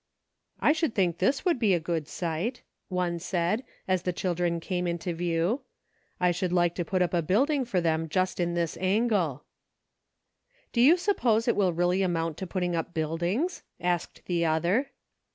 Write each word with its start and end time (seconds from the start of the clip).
"I 0.59 0.71
should 0.73 0.95
think 0.95 1.19
this 1.19 1.45
would 1.45 1.59
be 1.59 1.75
a 1.75 1.79
good 1.79 2.07
site," 2.07 2.63
one 2.89 3.19
said, 3.19 3.63
as 3.87 4.01
the 4.01 4.11
children 4.11 4.59
came 4.59 4.87
into 4.87 5.13
view. 5.13 5.61
"I 6.19 6.31
should 6.31 6.51
like 6.51 6.73
to 6.73 6.83
put 6.83 7.03
up 7.03 7.13
a 7.13 7.21
building 7.21 7.65
for 7.65 7.79
them 7.81 8.09
just 8.09 8.39
in 8.39 8.55
this 8.55 8.77
angle." 8.77 9.29
EIGHT 9.29 9.29
AND 9.29 9.29
TWELVE. 9.29 9.41
II" 9.41 10.65
Do 10.73 10.81
you 10.81 10.97
suppose 10.97 11.47
it 11.47 11.55
will 11.55 11.73
really 11.73 12.01
amount 12.01 12.37
to 12.37 12.47
put 12.47 12.61
ting 12.61 12.75
up 12.75 12.95
buildings?" 12.95 13.61
asked 13.79 14.23
the 14.25 14.43
other. 14.43 14.89